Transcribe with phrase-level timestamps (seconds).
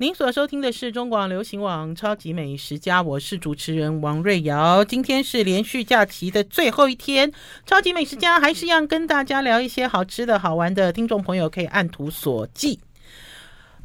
[0.00, 4.84] 您所收听的是中广流行网《超级美食家》，我是主持人王瑞瑶。
[4.84, 7.32] 今天是连续假期的最后一天，
[7.66, 10.92] 《超级美食家》还是要跟大家聊一些好吃的好玩的。
[10.92, 12.78] 听众朋友可以按图索骥。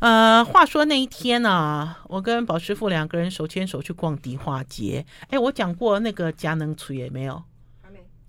[0.01, 5.03] 呃，话说那一天呢、啊，我跟宝师傅两个人手牵手去逛迪化街。
[5.29, 7.41] 哎，我讲过那个佳能厨也没有。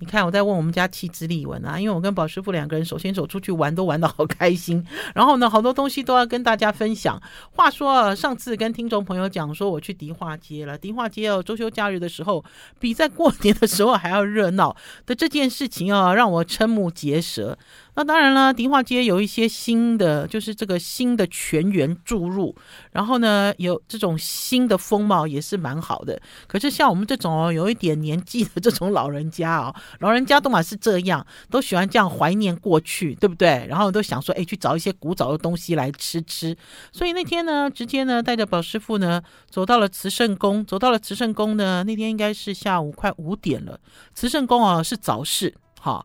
[0.01, 4.85] 你看，我在问我们家妻子丽文啊，因为我跟宝师傅两个人手牵手出去玩，都玩得好开心。
[5.15, 7.21] 然后呢，好多东西都要跟大家分享。
[7.53, 12.45] 话说，上次跟听众朋友讲说我去迪化街了，迪化街哦，周休假日的时候
[12.79, 14.77] 比在过年的时候还要热闹
[15.07, 17.57] 的这件事情啊，让我瞠目结舌。
[17.97, 22.55] 那当然了，迪化街有一些新的，就是这个新的全员注入，
[22.91, 26.21] 然后呢，有这种新的风貌也是蛮好的。
[26.49, 33.65] 可是像我们这种哦，有一点年纪的这种老人家哦，老人家都嘛是这样，都喜欢这样怀念过去，对不对？
[33.69, 36.57] 然后都想说，哎，去找一些古早的东西来吃吃。
[36.91, 43.79] 所以那天呢，直接呢带着宝师傅呢走到了慈圣宫，走到了慈圣宫呢，那天应该是下午快五点了。
[44.15, 46.05] 慈圣宫啊是早市，哈。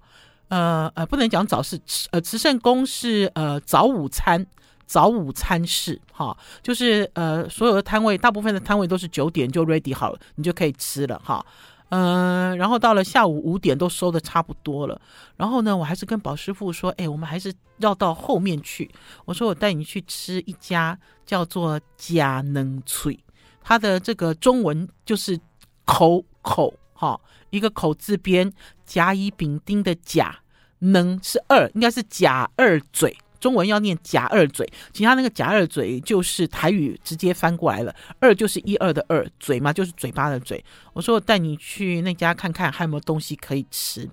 [0.50, 1.80] 呃呃，不能讲早市，
[2.12, 4.46] 呃，慈圣宫是呃早午餐，
[4.86, 11.46] 早午餐市，哈，就是呃所有的摊位，大部分的摊位都是九点就 ready 好了，你就可以吃了，哈，
[11.90, 15.00] 嗯、然后到了下午五点都收的差不多了，
[15.38, 18.90] 然后呢，我还是跟宝师傅说，哎，我们还是要到后面去，
[19.26, 23.20] 我说我带你去吃一家叫做佳能脆，
[23.62, 25.40] 它的这个中文就是
[25.86, 26.74] 口口。
[27.00, 28.52] 好、一个口字边，
[28.86, 30.40] 甲乙丙丁的甲，
[30.80, 33.18] 能是二，应该是甲二嘴。
[33.40, 40.62] 中文要念甲二嘴，其他那个甲二嘴就是台语直接翻过来了，二就是一二的二，嘴嘛就是嘴巴的嘴。
[40.92, 44.10] 我说我带你去那家看看，还有没有东西可以吃。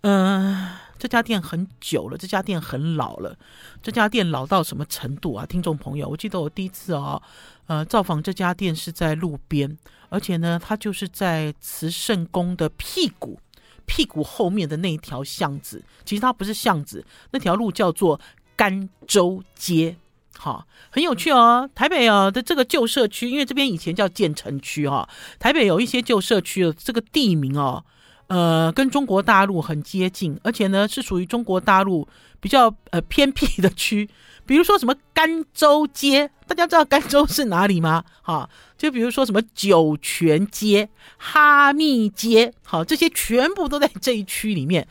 [0.00, 3.36] 嗯、呃，这家店很久了，这家店很老了，
[3.82, 5.44] 这家店老到什么程度啊？
[5.44, 7.20] 听众朋友，我记得我第一次哦。
[7.66, 9.76] 呃，造访这家店是在路边，
[10.08, 13.38] 而且呢，它就是在慈圣宫的屁股，
[13.84, 15.82] 屁股后面的那一条巷子。
[16.04, 18.20] 其实它不是巷子，那条路叫做
[18.54, 19.96] 甘州街。
[20.38, 21.68] 好，很有趣哦。
[21.74, 25.08] 台北啊的这个旧社区，因为这边以前叫建成区哈，
[25.38, 27.82] 台北有一些旧社区的这个地名哦，
[28.28, 32.06] 呃，跟中国大陆很接近，而且呢，是属于中国大陆
[32.40, 34.08] 比较呃偏僻的区。
[34.44, 38.04] 比如说什么甘州街，大家知道甘州是哪里吗？
[38.22, 38.48] 哈，
[38.78, 44.86] 就比如说什么酒泉街、哈密街，好，这些全部都在这一区里面。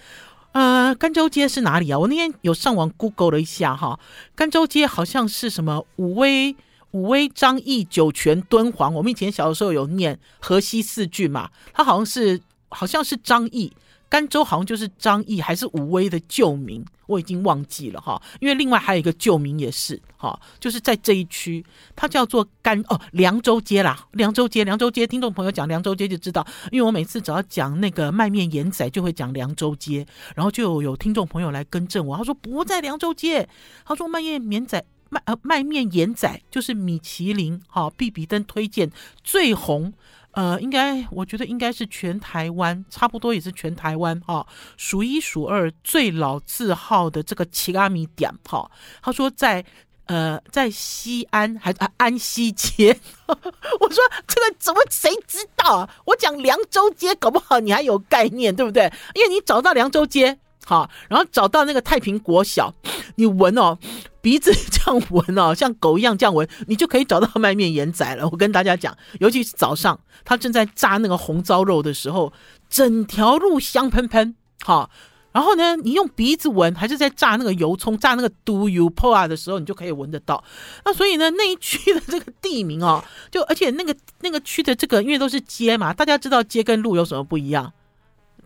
[0.52, 2.00] 呃，甘州街是哪里啊？
[2.00, 4.00] 我那天有上网 Google 了一下哈，
[4.36, 6.56] 甘州街好像是什么武威、
[6.92, 8.94] 武威、张义、酒泉、敦煌。
[8.94, 12.40] 我们以前小的时候有念河西四郡嘛，它好像是
[12.76, 13.72] 好像是张毅。
[14.08, 18.22] 甘州好像就是张毅还是武威的旧名，我已经忘记了哈。
[18.40, 21.66] 因为另外还有一个旧名也是哈，就是在这一区，
[21.96, 30.06] 它叫做甘哦凉州街啦，凉州街，凉州街，听众朋友讲凉州街就知道，因为我每次只要讲那个卖面盐仔就会讲凉州街，
[30.36, 33.50] 然后就有，有听众朋友来更正我，他说不在凉州街，
[33.86, 38.92] 他说卖面盐仔卖呃卖面盐仔就是米其林哈必比登推荐
[39.24, 39.92] 最红。
[40.36, 48.70] 呃，应该我觉得应该是全台湾，差不多也是全台湾哈、哦，数一数二最老字号的这个奇拉米店哈、
[49.02, 49.64] 他说在
[50.08, 55.90] 呃在西安还啊安西街， 我说这个怎么谁知道啊？
[56.06, 58.92] 我讲凉州街，搞不好你还有概念，对不对？
[59.14, 62.74] 因为你找到凉州街，好、然后找到那个太平国小，
[63.16, 63.78] 你闻哦。
[64.26, 68.28] 鼻子这样闻哦，像狗一样这样闻，你就可以找到卖面盐仔了。
[68.28, 72.34] 我跟大家讲，尤其是早上，他正在炸那个红糟肉的时候，
[72.68, 74.34] 整条路香喷喷。
[74.64, 74.90] 哈，
[75.32, 80.44] 然后呢，你用鼻子闻，还是在炸那个油葱、炸那个猪油泡啊的时候，你就可以闻得到。
[80.84, 87.72] 那所以呢，那一区的这个地名哦，就而且那个那个区的这个，因为都是街嘛，大家知道街跟路有什么不一样？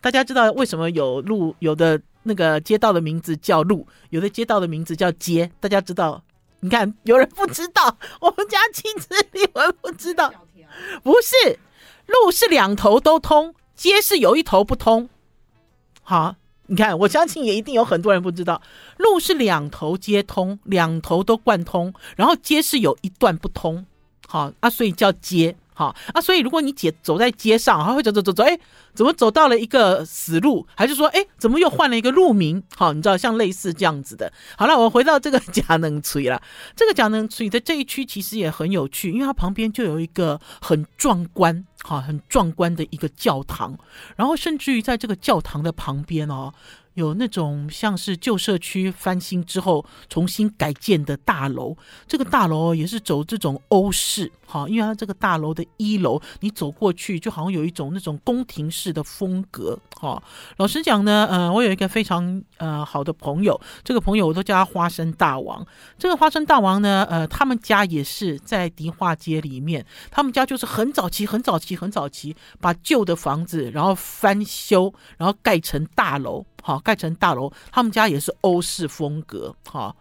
[0.02, 2.02] 大家知道为什么有路有的？
[2.24, 6.24] 那个街道的名字叫路，有的街道的名字叫街，大家知道？
[6.62, 10.30] 你看，有人不知道， 我们家亲子你们不知道，
[11.04, 11.58] 不是，
[12.06, 15.10] 路是两头都通，街是有一头不通。
[16.02, 16.36] 好，
[16.68, 18.62] 你看，我相信也一定有很多人不知道，
[18.98, 23.86] 路是两头皆通，两头都贯通，然后街是有一段不通。
[24.28, 25.56] 好啊，所以叫街。
[25.80, 28.60] 好啊，所以如果你姐走在街上，还会走走走走，哎，
[28.94, 30.68] 怎么走到了一个死路？
[30.76, 32.62] 还是说，哎，怎么又换了一个路名？
[32.76, 34.30] 好，你知道像类似这样子的。
[34.58, 36.42] 好了，我回到这个 佳能厨了。
[36.76, 43.78] 这个佳能厨的这一区其实也很有趣，因为它旁边就有一个很壮观、好很壮观的一个教堂，
[44.18, 46.54] 然后甚至于在这个教堂的旁边哦，
[46.94, 51.76] 有那种像是旧社区翻新之后重新改建的大楼，
[52.08, 60.22] 这个大楼也是走这种欧式，哈，因为它这个大楼的一楼你走过去就好像有一种那种宫廷式的风格，哈。
[60.58, 65.66] 老实讲呢，呃，我有一个非常呃好的朋友，这个朋友我都叫他花生大王。
[65.98, 76.46] 这个花生大王呢，呃，他们家也是在迪化街里面，他们家就是很早期、很早期、很早期，把旧的房子然后翻修，然后盖成大楼。
[76.62, 79.96] 好，盖成大楼，他们家也是欧式风格，哈，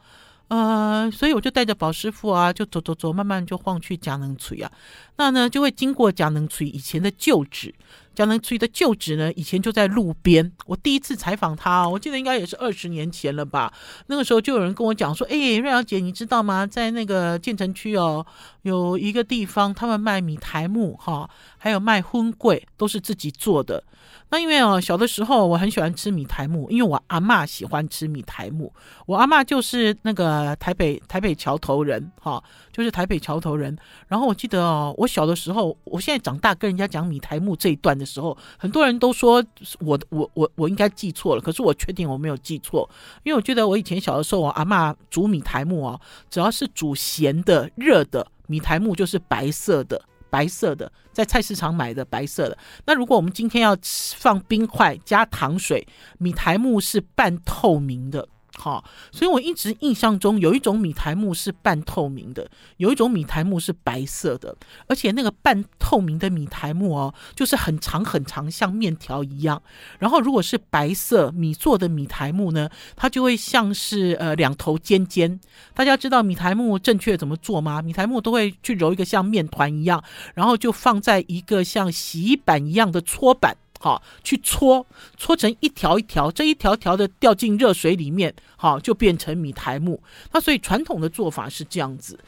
[0.49, 4.71] 呃，所以我就带着宝师傅啊，就走走走，慢慢就晃去佳能锤啊，
[5.17, 7.75] 那呢就会经过佳能锤以前的旧址，
[8.15, 10.51] 佳能锤的旧址呢，以前就在路边。
[10.67, 13.73] 我第一次采访他，我记得应该也是二十年前了吧，
[14.07, 16.67] 那个时候就有人跟我讲说，哎，瑞瑶姐，你知道吗？
[16.67, 18.25] 在那个建成区哦，
[18.69, 23.83] 有一个地方，他们卖米苔目，哈，还有卖荤贵，都是自己做的。
[24.31, 28.71] 那因为哦，小的时候我很喜欢吃米苔目，因为我阿嬷喜欢吃米苔目。
[29.07, 33.75] 我阿嬷就是那个台北台北桥头人，哈，就是台北桥头人。
[34.07, 39.43] 然后我记得哦，我小的时候，我现在长大跟人家讲米苔目这一段的时候，很多人都说
[39.81, 42.89] 我我我我应该记错了，可是我确定我没有记错，
[43.25, 45.99] 因为我觉得我以前小的时候，我阿嬷煮米苔目哦，
[46.29, 50.03] 只要是煮咸的热的米苔木就是白色的。
[50.31, 52.59] 白色的，在菜市场买的白色的。
[52.85, 53.75] 那如果我们今天要
[54.19, 58.29] 放冰块加糖水，米苔木是半透明的。
[58.57, 64.57] 好，所以我一直印象中有一种米苔目是半透明的，有一种米苔目是白色的，
[64.89, 69.63] 而且那个半透明的米苔目哦，就是很长很长，像面条一样。
[69.99, 75.39] 然后如果是白色米做的米苔目呢，它就会像是呃两头尖尖。
[75.75, 77.81] 大家知道米苔目正确怎么做吗？
[77.83, 80.03] 米苔目都会去揉一个像面团一样，
[80.35, 83.57] 然后就放在一个像洗衣板一样的搓板。
[83.79, 84.87] 好，去搓
[85.17, 90.03] 搓成一条一条，这一条条的掉进热水里面，好，就变成米苔目。
[90.33, 92.19] 那所以传统的做法是这样子。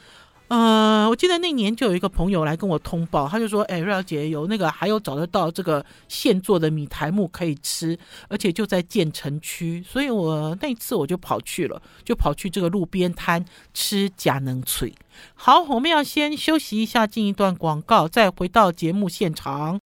[0.49, 7.97] 呃，我记得那年就有一个朋友来跟我通报，他就说：“哎，瑞瑶姐有那个还有找得到这个现做的米苔目可以吃，
[8.29, 14.93] 而且就在建成区。”所以我那次我就跑去了，就跑去这个路边摊吃佳能脆。
[15.35, 19.79] 好，我们要先休息一下，进一段广告，再回到节目现场。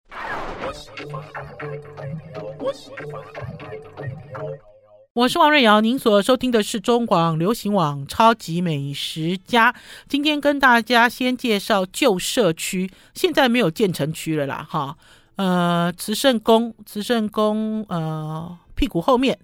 [5.12, 9.72] 我是王瑞瑶，您所收听的是中广流行网《超级美食家》。
[10.08, 14.98] 今天跟大家先介绍旧社区，现在没有建成区了啦，哈。
[15.36, 19.38] 呃，慈圣宫，慈圣宫，呃，屁股后面，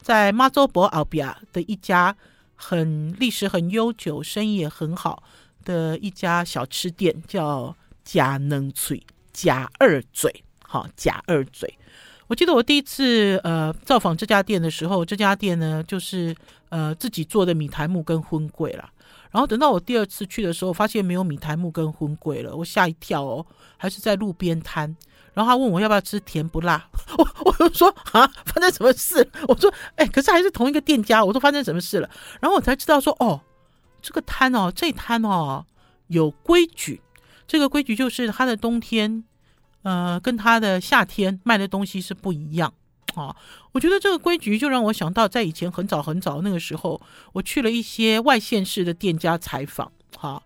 [0.00, 2.16] 在妈祖婆后边的一家
[2.54, 5.22] 很历史很悠久、生意也很好
[5.64, 9.02] 的一家小吃店，叫佳能嘴，
[9.32, 10.44] 假二嘴。
[10.70, 11.78] 好，假二嘴。
[12.26, 16.36] 我记得我第一次呃造访这家店的时候，这家店呢就是
[16.68, 18.90] 呃自己做的米苔目跟荤桂啦。
[19.30, 23.46] 然后等到我第二次去的时候，发现没有米苔目跟荤桂了，我吓一跳哦，
[23.78, 24.94] 还是在路边摊。
[25.32, 26.86] 然后他问我要不要吃甜不辣，
[27.16, 29.26] 我 我就说啊，发生什么事？
[29.48, 31.24] 我说哎，可是还是同一个店家。
[31.24, 32.10] 我说发生什么事了？
[32.40, 33.40] 然后我才知道说哦，
[34.02, 35.64] 这个摊哦，这摊哦
[36.08, 37.00] 有规矩。
[37.46, 39.24] 这个规矩就是它的冬天。
[39.82, 42.72] 呃，跟他的夏天卖的东西是不一样
[43.14, 43.34] 啊。
[43.72, 47.00] 我觉得这个规矩就让我想到，在以前很早很早那个时候，
[47.32, 50.42] 我去了一些外县市的店家采访，哈，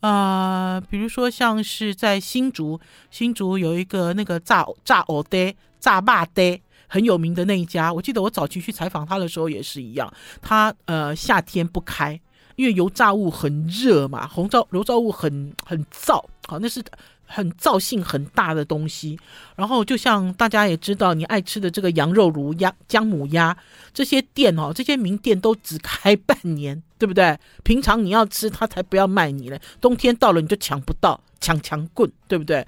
[0.00, 2.78] 呃，比如说像是在新竹，
[3.10, 10.12] 新竹有一个那个炸炸藕爹、炸霸爹很有名的那一家，我记得我早期去采访他的时候也是一样，
[10.42, 12.20] 他呃夏天不开，
[12.56, 16.82] 因为油炸物很热嘛，红烧油炸物很很燥，好，那是。
[17.26, 19.18] 很燥性很大的东西，
[19.56, 23.56] 然后就像大家也知道，你爱吃的这个羊肉炉、鸭、姜母鸭
[23.94, 27.36] 这些店哦，这些名店都只开半年，对不对？
[27.62, 29.58] 平常你要吃，他才不要卖你呢。
[29.80, 32.64] 冬天到了你就抢不到，抢抢棍，对不对？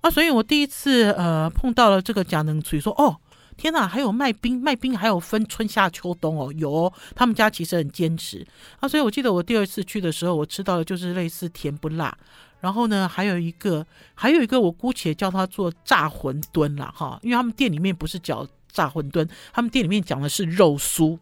[0.00, 3.14] 啊，所以我第一次呃碰到了这个佳能厝，说哦，
[3.58, 8.44] 天哪，还有卖冰，卖冰还有分春夏秋冬哦，有，他们家其实很坚持
[8.80, 8.88] 啊。
[8.88, 12.16] 所以我记得我第二次去的时候，我吃到的就是类似甜不辣。
[12.60, 21.18] 然后呢，还有一个，还有一个，我姑且叫它做炸馄饨啦，哈，因为他们店里面不是叫炸馄饨，他们店里面讲的是肉酥。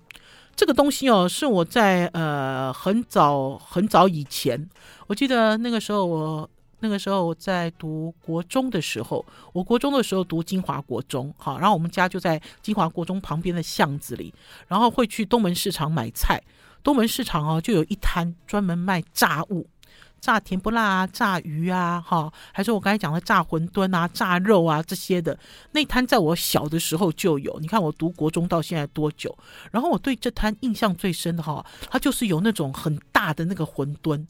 [0.57, 4.69] 这个东西哦，是我在呃很早很早以前，
[5.07, 14.35] 我记得那个时候我那个时候我在读国中的时候，我国中的时候读金华国中，哈，然后我们家就在金华国中旁边的巷子里，
[14.67, 16.43] 然后会去东门市场买菜，
[16.83, 19.69] 东门市场哦就有一摊专门卖炸物。
[20.21, 25.39] 炸甜不辣啊，炸鱼啊，哈，还是我刚才讲的炸馄饨啊，炸肉啊这些的。
[25.73, 29.37] 那摊在我小的时候就有，你看我读国中到现在多久？
[29.71, 34.27] 然后我对这摊印象最深的哈，它就是有那种很大的那个馄饨。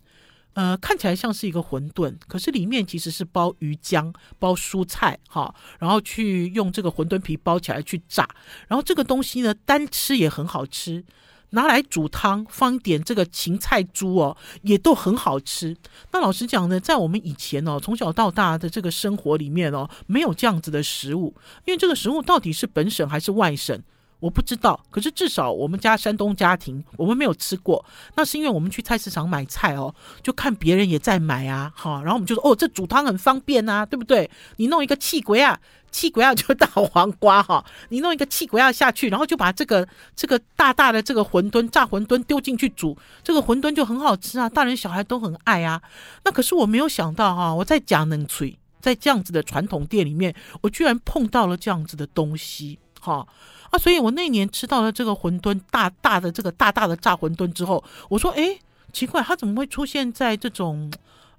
[0.55, 8.29] 呃，看起来像是一个馄饨，可是里面其实是包鱼浆、包蔬菜，哈，然后去用这个馄饨皮包起来去炸，
[8.67, 11.05] 然后这个东西呢，单吃也很好吃，
[11.51, 15.77] 拿来煮汤，放一点这个芹菜猪哦，也都很好吃。
[16.13, 23.83] 那老实讲呢，在我们以前哦，从小到大的这个生活里面哦，没有这样子的食物，因为这个食物到底是本省还是外省？
[24.21, 27.85] 我不知道，可是至少我们家山东家庭，我们没有吃过。
[28.17, 34.29] 那是因为我们去菜市场买菜哦，就看别人也在买啊，好，然后我们就说哦，这煮汤很方便啊，对不对？
[34.57, 45.81] 你弄一个气鬼啊，气鬼啊就大黄瓜哈，你弄一个气鬼啊下去，然后就把这个这个大大的这个馄饨炸馄饨丢进去煮，这个馄饨就很好吃啊，大人小孩都很爱啊。
[46.25, 53.27] 那可是我没有想到哈，我在嘉南炊，在这样子的传统店里面，我居然碰到了这样子的东西，哈。
[53.71, 58.59] 啊，所以我那年吃到了这个馄饨，大大的这个大大的炸馄饨之后，我说，哎，
[58.95, 60.91] 奇怪，它怎么会出现在这种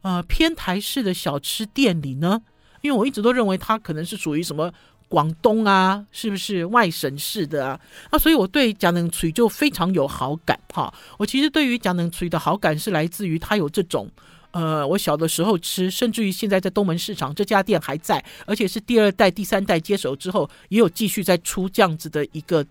[0.04, 2.44] 呃偏台式的小吃店里呢？
[2.82, 4.72] 因为我一直都认为它可能是属于什么
[5.08, 7.80] 广东啊，是不是外省市的啊？
[8.10, 10.94] 啊，所以我对嘉南炊就非常有好感哈。
[11.18, 14.10] 我其实对于嘉南炊的好感是来自于它有这种。
[14.52, 22.66] 呃，我小的时候吃，甚至于现在在东门市场这家店还在，而且是第二代、第三代接手之后，也有继续在出这样子的一个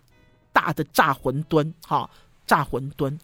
[0.52, 2.10] 大的炸馄饨，哈，
[2.48, 3.16] 炸馄饨。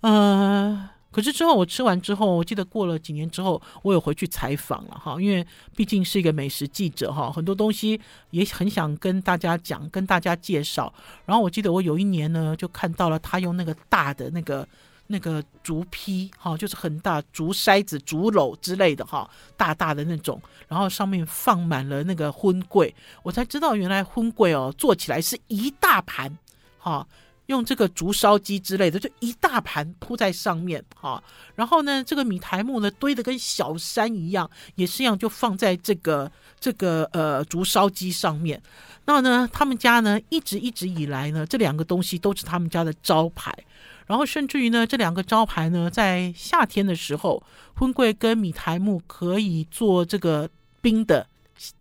[0.00, 7.98] 呃，可是之后我吃完之后，我记得过了几年之后，我有回去采访了哈，因为毕竟是一个美食记者哈，很多东西
[8.32, 10.92] 也很想跟大家讲，跟大家介绍。
[11.24, 14.68] 然后我记得我有一年呢，就看到了他用那个大的那个。
[15.08, 22.92] 那个竹坯哈，就是很大竹筛子、竹篓之类的哈，大大的那种，然后上面放满了那个荤桂，
[23.22, 26.36] 我才知道原来荤桂哦，做起来是一大盘
[26.76, 27.06] 哈，
[27.46, 31.22] 用这个竹烧鸡之类的，就一大盘铺在上面哈，
[31.54, 38.60] 然后呢，这个米苔目呢堆得跟小山一样，也是一样，就放在这个这个呃竹烧鸡上面。
[39.04, 43.56] 那呢，他们家呢一直一直以来呢，这两个东西都是他们家的招牌。
[44.06, 47.42] 然后甚至于呢，这两个招牌呢，在夏天的时候，
[47.74, 50.48] 荤桂跟米苔目可以做这个
[50.80, 51.26] 冰的、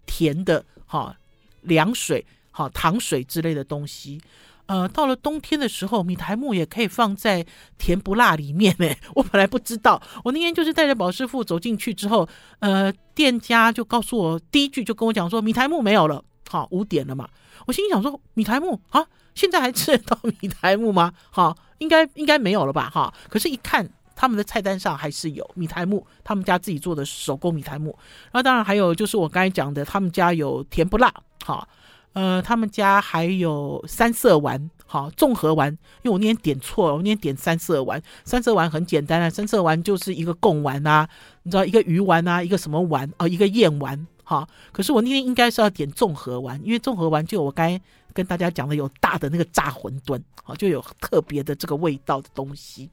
[0.08, 1.16] 甜的，哈，
[1.62, 4.20] 凉水、哈糖水之类的东西。
[4.68, 7.46] 呃，到了冬天的时候，米苔目也可以放在
[7.78, 8.76] 甜不辣里面。
[8.80, 12.28] 呢， 我本来不知道，我那天就是带着宝师傅走进去之后，
[12.60, 17.28] 呃，店家就告诉我，第一句就跟我讲说，米苔目没有了，好，五点了嘛。
[17.66, 21.14] 我心里想说，米苔目啊，现在还吃得到米苔目吗？
[21.30, 21.58] 好。
[21.80, 23.14] 应该应该没有了吧，哈！
[23.28, 27.90] 可是，一看他们的菜单上还是有米苔目，他们家自己做的手工米苔目。
[28.32, 31.68] 然后，当然还有就是我刚才讲的，他们家有甜不辣，哈，
[32.16, 35.72] 呃，他们家还有三色丸，好，综合丸。
[36.02, 41.08] 因为我那天点错了，我那天点三色丸，三色丸很简单啊，三色丸就是一个贡丸啊，
[41.44, 44.48] 你知道一个鱼丸啊，一个什么丸哦，一个燕丸，哈。
[44.72, 47.80] 可是我那天应该是要点综合丸，因为综合丸就我该。
[48.16, 52.90] 跟大家讲的有大的那个炸馄饨，好，就有特别的这个味道的东西。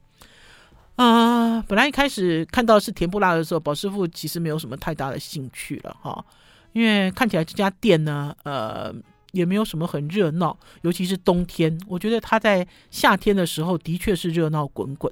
[0.97, 6.25] 啊、本来一开始看到是甜不辣的时候，宝师傅其实没有什么太大的兴趣了哈，
[6.73, 8.93] 因为看起来这家店呢，呃，
[9.33, 11.77] 也没有什么很热闹，尤其是冬天。
[11.87, 15.11] 我觉得他在夏天的时候的确是热闹滚滚。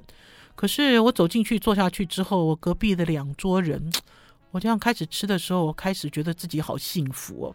[0.54, 3.92] 可是我走进去坐下去之后，我隔壁的两桌人，
[4.52, 7.54] 我这样开始吃的时候，我开始觉得自己好幸福哦。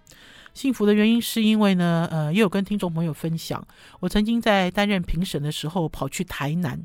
[0.53, 3.65] 幸福的原因是因为呢，呃，也有跟听众朋友分享，
[3.99, 6.83] 我曾经在担任评审的时候跑去台南，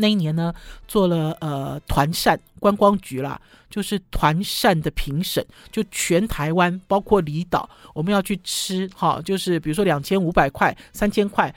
[0.00, 0.54] 那一年呢
[0.86, 11.52] 做了呃团膳观光局啦，就是团膳的评审，就全台湾包括离岛，我们要去吃哈，就是比如说两千五百块、三千块，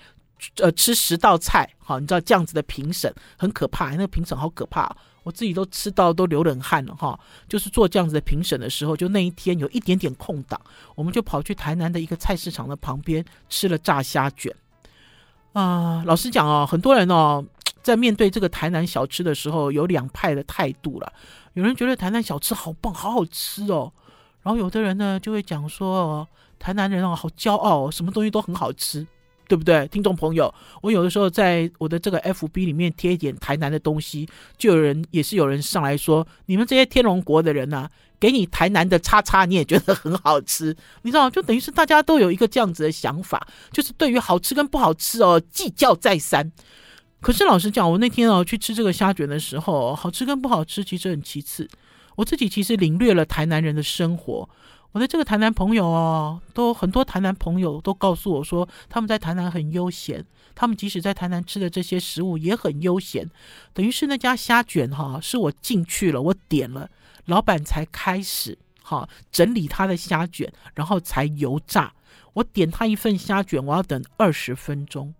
[0.58, 4.96] 呃，吃十道菜，好，你知道这样子的评审很可怕，那个评审好可怕。
[5.24, 10.60] 我自己都吃到都流冷汗了哈，就是做这样子的评审的时候，就那一天有一点点空档，
[10.96, 14.52] 我们就跑去台南的一个菜市场的旁边吃了炸虾卷。
[15.54, 17.46] 啊、老实讲哦，很多人哦，
[17.82, 21.14] 在面对这个台南小吃的时候，有两派的态度了。
[21.54, 23.92] 有人觉得台南小吃好棒，好好吃哦，
[24.42, 29.06] 然后有的人呢就会讲说，台南人哦好骄傲哦，什么东西都很好吃。
[29.48, 30.54] 对不对，听众朋友？
[30.82, 34.26] 我有的时候在我的这个 FB 里面贴一点台南的东西，
[34.58, 41.30] 就有人也是有人上来说：“你们这些天龙国的人啊，给你台南的叉叉，你也觉得很好吃，你知道？
[41.30, 46.50] 就等于是大家都有一个这样子的想法，就是对于好吃跟不好吃哦，计较再三。
[47.22, 51.70] 可是老实讲，我那天哦去吃这个虾卷的时候，好吃跟不好吃其实很其次。
[52.16, 54.50] 我自己其实领略了台南人的生活。
[54.92, 63.30] 我的这个台南朋友哦，都很多台南朋友都告诉我说，他们在台南很悠闲，他们即使在台南吃的这些食物也很悠闲。
[63.74, 66.90] 等于是那家虾卷哈，是我进去了，我点了，
[67.25, 71.94] 老板才开始哈整理他的虾卷，然后才油炸。
[72.34, 75.13] 我点他一份虾卷，我要等二十分钟。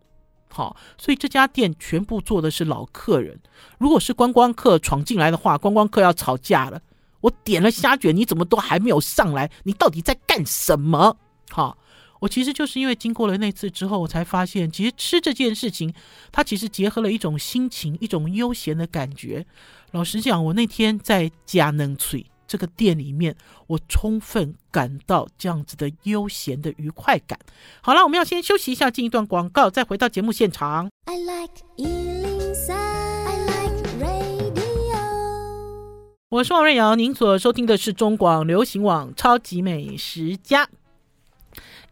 [0.54, 3.40] 好，所以这家店全部做的是老客人。
[3.78, 6.82] 如果是观光客闯进来的话，观光客要吵架了。
[7.22, 9.50] 我点了虾卷，你怎么都还没有上来？
[9.64, 11.16] 你到底在干什么？
[11.50, 11.78] 好，
[12.20, 15.94] 我其实就是因为经过了那次之后，我才发现，其实吃这件事情，
[16.32, 19.46] 它其实结合了一种心情，一种悠闲的感觉。
[19.92, 23.34] 老实讲，我那天在家能翠这个店里面，
[23.66, 27.40] 我充分感到这样子的悠闲的愉快感。
[27.80, 30.90] 好了，我们要先休息一下，进一段广告，再回到节目现场。
[31.06, 31.64] I like
[36.28, 40.66] 我是王瑞瑶，您所收听的是中广流行网《超级美食家》。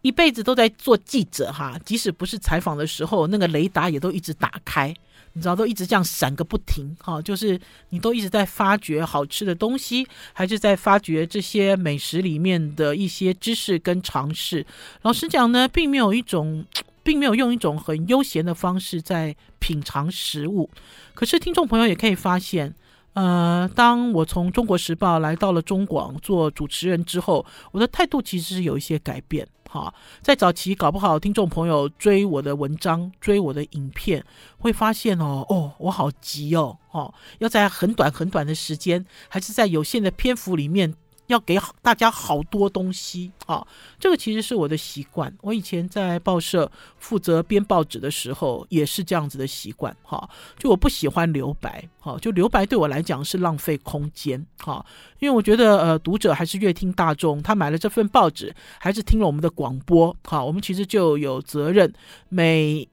[0.02, 4.94] 一辈子都在做记者哈，即使不是采访的时候，那个雷达也都一直打开，
[5.32, 7.20] 你知道，都一直这样闪个不停哈。
[7.22, 7.60] 就是
[7.90, 14.66] 你都一直在发掘好吃的东西，还是在发掘这些美食里面的一些知识跟常识。
[15.02, 16.64] 老实讲呢，并没有一种，
[17.02, 20.68] 并没有用一种很悠闲的方式在品尝食物。
[21.14, 22.74] 可是听众朋友也可以发现。
[23.12, 29.44] 呃，当我从中国时报来到了中广做主持人之后，我的态度其实是有一些改变。
[29.72, 34.24] 好，在早期搞不好听众朋友追我的文章、追我的影片，
[34.58, 40.96] 会发现哦，哦，我好急哦，哦，要在很短很短的时间，还是在有限的篇幅里面。
[41.30, 43.64] 要给大家好多东西啊！
[44.00, 45.32] 这个其实是我的习惯。
[45.42, 50.28] 我以前在报社负责编报纸的时候，也是这样子的习惯哈。
[50.58, 54.84] 就我不喜欢留白，哈，就留白对我来讲是浪费空间哈。
[55.20, 61.92] 因为我觉得呃，读者还是乐听大众，他买了这份报纸，还是听了我们的广播，哈，我们其实就有责任，
[62.28, 62.88] 每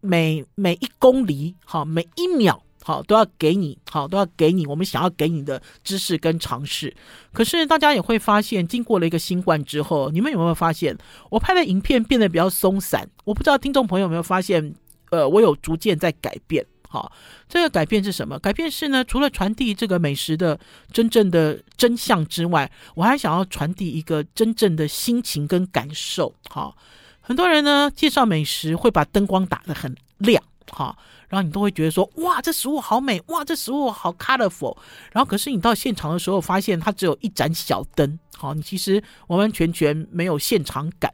[0.00, 2.62] 每每一公里，哈，每一秒。
[2.82, 6.94] 好，都要给你，好，都要给你我们想要给你的知识跟常识。
[7.32, 10.96] 可是大家也会发现，经过了一个新冠之后，你们有没有发现，
[11.30, 13.08] 我拍的影片变得比较松散？
[13.24, 14.74] 我不知道听众朋友有没有发现，
[15.10, 16.66] 呃，我有逐渐在改变。
[16.88, 17.10] 好，
[17.48, 18.38] 这个改变是什么？
[18.38, 20.60] 改变是呢，除了传递这个美食的
[20.92, 26.34] 真正的真相之外，我还想要传递一个真正的心情跟感受。
[26.50, 26.76] 好，
[27.20, 30.42] 很多人呢介绍美食会把灯光打得很亮。
[30.72, 30.96] 好。
[31.28, 34.76] 然后你都会觉得说，哇，这食物好美，哇，这食物好 colorful。
[35.12, 41.12] 然后可是你到现场的时候，发现它只有一盏小灯，好，你其实完完全全没有现场感。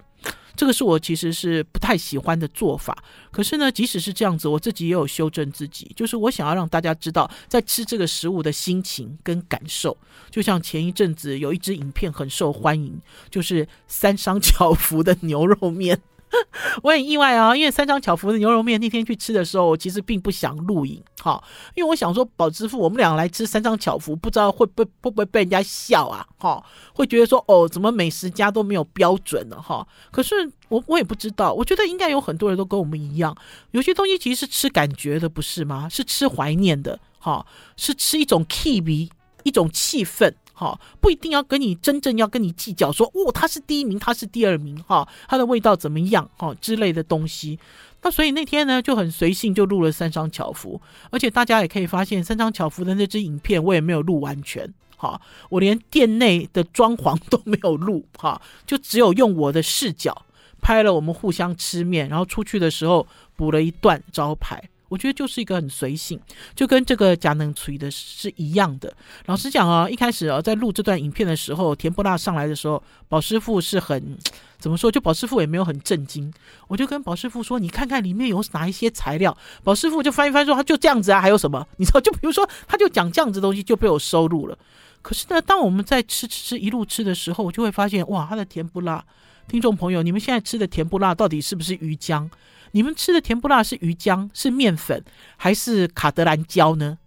[0.56, 2.98] 这个是我其实是不太喜欢的做法。
[3.30, 9.96] 可是呢，即使是这样子，我自己也有修正自己，就是我想要让大家知道，在吃这个食物的心情跟感受。
[10.30, 16.02] 就像前一阵子有一支影片很受欢迎，就是三商 巧福的牛肉面。
[16.82, 21.42] 我很意外啊，因为三张巧福的牛肉面那天去吃的时候，我其实并不想录影，哈，
[21.74, 26.62] 因为我想说宝师傅，我们俩来吃三张巧福，不知道会不会不会被人家笑啊，哈，
[26.92, 29.86] 会觉得说哦，怎么美食家都没有标准呢，哈。
[30.10, 30.34] 可是
[30.68, 33.36] 我我也不知道，我觉得应该有很多人都跟我们一样，
[33.70, 35.88] 有些东西其实是吃感觉的，不是吗？
[35.88, 39.08] 是吃怀念的，哈，是吃一种气味，
[39.44, 40.32] 一种气氛。
[40.58, 47.56] 好，不一定要跟你真正要跟你计较说，哦，他是第一名，他是第二名，哈，他的味道怎么样，哈之类的东西。
[48.02, 60.24] 那所以那天呢就很随性就录了三张巧福，而且大家也可以发现三张巧福的那支影片我也没有录完全，哈，我连店内的装潢都没有录，哈，就只有用我的视角
[60.60, 64.68] 拍了我们互相吃面，然后出去的时候补了一段招牌。
[64.88, 66.18] 我觉得就是一个很随性，
[66.54, 68.92] 就跟这个假能吹的是一样的。
[69.26, 74.16] 老实讲啊，一开始啊，在录这段影片的时候，甜不辣上来的时候，宝师傅是很
[74.58, 74.90] 怎么说？
[74.90, 76.32] 就宝师傅也没有很震惊。
[76.66, 81.66] 我就跟宝师傅说：“你看看里面有哪一些材料。”宝师傅就翻一翻说：“他就这样子啊，还有什么？
[81.78, 82.00] 你知道？
[82.00, 84.58] 就比如说，他就讲这样子的东西就被我收录了。
[85.00, 89.04] 可是呢，当我们在吃吃吃一路吃的时候，我就会发现哇，他的甜不辣。
[89.46, 92.28] 听众朋友，你们现在吃的甜不辣到底是不是鱼浆？
[92.72, 95.04] 你们吃的甜不辣是鱼浆、是面粉
[95.36, 96.98] 还是卡德兰胶呢？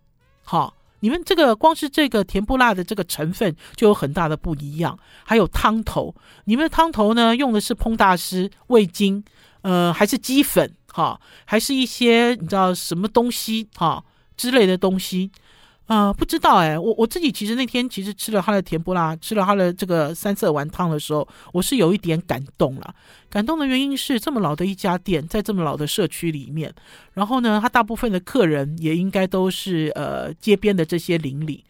[0.44, 4.98] 好，你们这个光是这个甜不辣的这个成分就有很大的不一样。
[5.24, 9.24] 还有汤头，你们的汤头呢用的是烹大师味精，
[9.62, 10.74] 呃，还是鸡粉？
[10.94, 14.04] 哈，还是一些你知道什么东西哈
[14.36, 15.32] 之类的东西？
[15.92, 22.96] 呃，不知道哎，我我自己其实那天其实吃了他的甜不辣，吃了他的这个三色丸汤的时候，我是有一点感动了。
[23.30, 26.74] 感动的原因是这么老的一家店，在这么老的社区里面，
[27.12, 31.66] 然后呢，他大部分的客人也应该都是呃街边的这些邻里，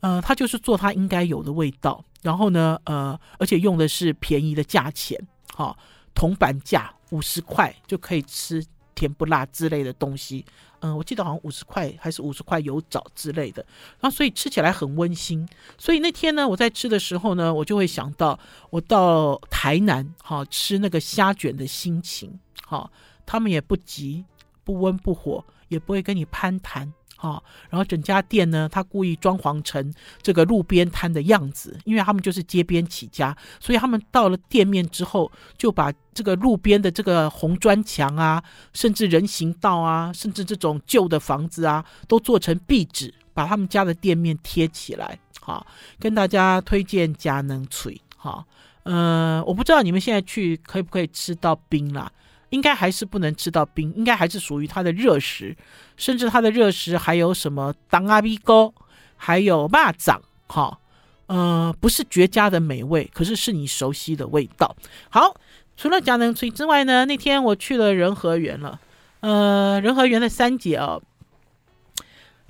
[0.00, 5.16] 呃，他就是做他应该有的味道，然后呢，呃，而且用的是便宜的价钱，
[5.54, 5.76] 哈，
[6.12, 8.64] 铜板价五十块就可以吃
[9.00, 10.44] 甜不辣之类的东西。
[10.80, 13.64] 嗯，我记得好像五十块还是五十块有枣之类的，
[14.00, 15.46] 然后所以吃起来很温馨。
[15.76, 18.38] 所以那天呢，我在吃的时候呢，我就会想到
[18.70, 22.38] 我到台南哈吃那个虾卷的心情。
[22.66, 22.90] 哈，
[23.26, 24.24] 他们也不急，
[24.64, 26.92] 不温不火，也不会跟你攀谈。
[27.20, 45.18] 哈，然后整家店呢，他故意装潢成这个路边摊的样子，因为他们就是街边起家，所以他们到了店面之后，就把这个路边的这个红砖墙啊，甚至人行道啊，甚至这种旧的房子啊，都做成壁纸，把他们家的店面贴起来。
[45.42, 45.66] 好，
[45.98, 48.00] 跟大家推荐佳能脆。
[48.16, 48.42] 哈，
[48.84, 52.10] 呃，我不知道你们现在去可不可以吃到冰啦。
[52.50, 55.56] 应该还是不能吃到冰，应该还是属于它的热食，
[55.96, 58.72] 甚至它的热食还有什么当阿鼻沟，
[59.16, 60.78] 还有蚂蚱，哈，
[61.26, 64.76] 呃，不是绝佳的美味，可是是你熟悉的味道。
[65.08, 65.34] 好，
[65.76, 68.80] 除了佳能脆之外呢，那天我去了仁和园了，
[69.20, 71.02] 呃，仁和园的三姐哦。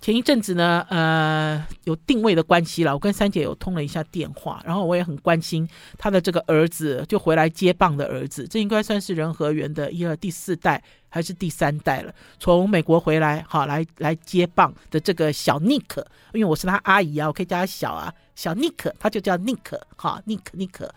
[0.01, 20.91] 前一阵子呢，呃，有定位的关系了，我跟三姐有通了一下电话，然后我也很关心她的这个儿子，就回来接棒的儿子，这应该算是仁和园的一二第四代还是第三代了，从美国回来，好来来接棒的这个小 Nick，，因为我是他阿姨啊，我可以叫他小啊，小 Nick，，他就叫尼克，哈，尼克尼克，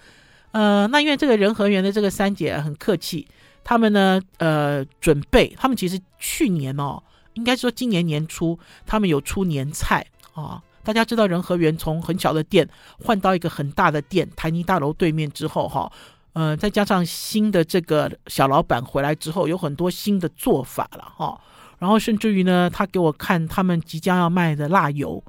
[0.51, 3.27] 呃，那因为这个仁和园的这个三姐很客气，
[3.65, 7.03] 他们呢，呃，准备，他们其实去年哦。
[7.33, 10.61] 应该说，今年年初他们有出年菜啊。
[10.85, 12.67] 大家知道仁和园从很小的店
[13.01, 15.89] 换到一个很大的店，台泥大楼对面之后，哈，
[16.33, 21.39] 呃，再加上新的这个小老板回来之后，有很多新的做法了，哈。
[21.79, 25.23] 然后甚至于呢，他给我看他们即将要卖的辣油，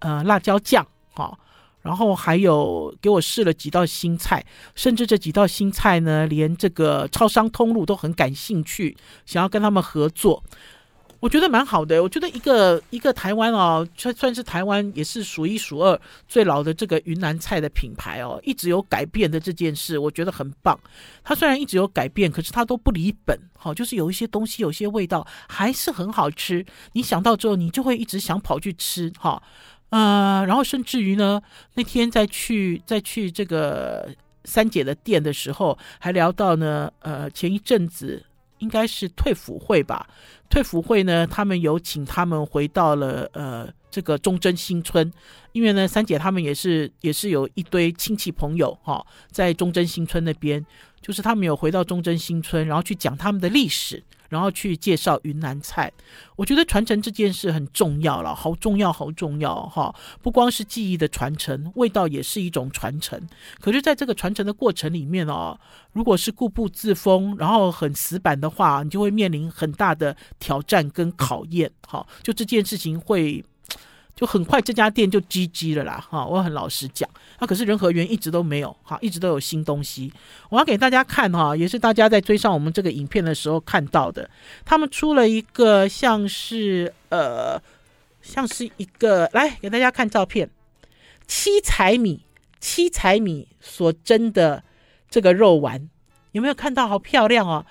[0.00, 1.38] 呃，辣椒酱，哈。
[1.82, 10.42] 然后还有给我试了几道新菜，甚至这几道新菜呢，连这个超商通路都很感兴趣，想要跟他们合作。
[11.18, 15.98] 我觉得蛮好的，我觉得一个一个台湾哦，算算是台湾也是数一数二
[16.28, 20.78] 最老的这个云南菜的品牌哦，一直有改变的这件事，我觉得很棒。
[21.24, 26.64] 它虽然一直有改变，可是它都不离本，好，就是有一些东西，有些味道还是很好吃。
[26.92, 29.42] 你想到之后，你就会一直想跑去吃，哈，
[29.88, 31.40] 呃，然后甚至于呢，
[31.74, 38.22] 那天再去再去这个三姐的店的时候，还聊到呢，呃，前一阵子。
[38.58, 40.08] 应该是退辅会吧？
[40.48, 45.12] 退辅会呢，他们有请他们回到了呃这个忠贞新村，
[45.52, 50.64] 因为呢三姐他们也是也是有一堆亲戚朋友哈、哦，在忠贞新村那边，
[51.00, 54.02] 就是他们有回到忠贞新村，然后去讲他们的历史。
[54.28, 55.92] 然后去介绍云南菜，
[56.36, 59.94] 我觉得传承这件事很重要了，好重要，好重要哈！
[60.22, 63.20] 不光是记忆的传承，味道也是一种传承。
[63.60, 65.58] 可是，在这个传承的过程里面哦，
[65.92, 71.70] 如果是固步自封，然后很死板的话，你就会面临很大的挑战跟考验。
[71.86, 73.44] 哈，就这件事情会。
[74.16, 76.24] 就很快这家店就 GG 了啦，哈！
[76.24, 77.06] 我很老实讲，
[77.38, 80.10] 那、可是仁和园一直都没有，哈，一直都有新东西。
[80.48, 84.30] 我要给大家看哈，也是大家在追上我们这个影片的时候看到的。
[84.64, 87.60] 他们出了一个像是呃，
[88.22, 90.48] 像是一个来给大家看照片，
[91.26, 92.22] 七彩米
[92.58, 94.64] 七彩米所蒸的
[95.10, 95.90] 这个肉丸，
[96.32, 96.88] 有没有看到？
[96.88, 97.66] 好漂亮哦！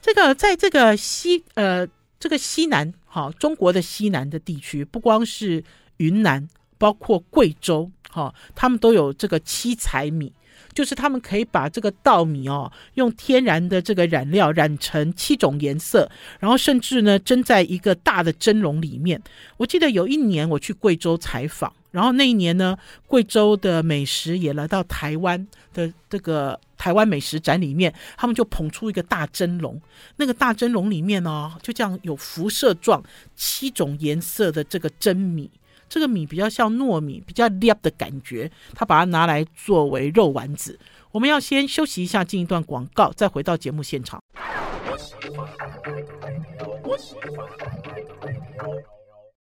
[0.00, 1.84] 这个在这个西呃
[2.20, 5.64] 这个西南，哈，中国的西南的地区，不光是。
[5.98, 10.32] 云南包括贵州，哈、他们都有这个七彩米，
[10.72, 19.20] 就是他们可以把这个稻米哦，用天然的这个染料染成七种颜色，然后甚至呢蒸在一个大的蒸笼里面。
[19.56, 29.80] 我记得有一年我去贵州采访，然后那一年呢，贵州的美食也来到台湾的这个台湾美食展里面，他们就捧出一个大蒸笼，
[30.16, 33.02] 那个大蒸笼里面哦，就这样有辐射状
[33.34, 35.50] 七种颜色的这个蒸米。
[35.88, 40.78] 这个米比较像糯米，比较亮的感觉，他把它拿来作为肉丸子。
[41.10, 44.20] 我们要先休息一下，进一段广告，再回到节目现场。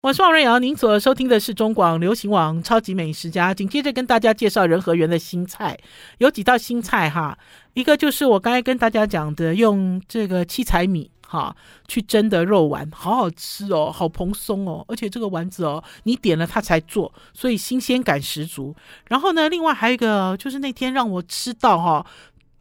[0.00, 3.50] 我是王瑞瑶，您所收听的是中广流行网《超级美食家》。
[3.54, 5.76] 紧接着跟大家介绍仁和园的新菜，
[6.18, 7.36] 有几道新菜哈，
[7.74, 11.54] 一个就是我刚才跟大家讲的，用这个七彩米哈
[11.86, 18.74] 去蒸的肉丸，好好吃哦，好蓬松哦，而且这个丸子哦，你点了它才做，所以新鲜感十足。
[19.08, 22.06] 然后呢，另外还有一个就是那天让我吃到哈，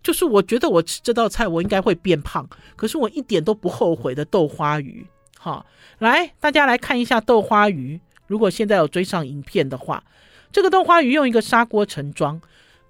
[0.03, 5.07] 就是我觉得我吃这道菜我应该会变胖，可是我一点都不后悔的豆花鱼。
[5.39, 5.65] 哈，
[5.99, 10.03] 来大家来看一下豆花鱼，如果现在有追上影片的话，
[10.51, 12.41] 这个豆花鱼用一个砂锅盛装。